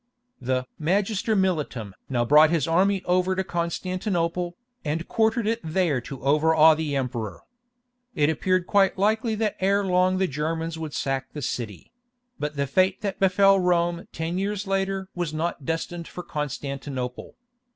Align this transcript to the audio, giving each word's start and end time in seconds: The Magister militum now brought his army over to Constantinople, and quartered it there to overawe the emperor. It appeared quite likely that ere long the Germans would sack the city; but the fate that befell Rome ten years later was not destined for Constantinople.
The 0.41 0.65
Magister 0.79 1.35
militum 1.35 1.93
now 2.09 2.25
brought 2.25 2.49
his 2.49 2.67
army 2.67 3.03
over 3.05 3.35
to 3.35 3.43
Constantinople, 3.43 4.55
and 4.83 5.07
quartered 5.07 5.45
it 5.45 5.59
there 5.63 6.01
to 6.01 6.23
overawe 6.23 6.73
the 6.73 6.95
emperor. 6.95 7.43
It 8.15 8.27
appeared 8.27 8.65
quite 8.65 8.97
likely 8.97 9.35
that 9.35 9.57
ere 9.59 9.85
long 9.85 10.17
the 10.17 10.25
Germans 10.25 10.75
would 10.79 10.95
sack 10.95 11.33
the 11.33 11.43
city; 11.43 11.91
but 12.39 12.55
the 12.55 12.65
fate 12.65 13.01
that 13.01 13.19
befell 13.19 13.59
Rome 13.59 14.07
ten 14.11 14.39
years 14.39 14.65
later 14.65 15.07
was 15.13 15.35
not 15.35 15.65
destined 15.67 16.07
for 16.07 16.23
Constantinople. 16.23 17.35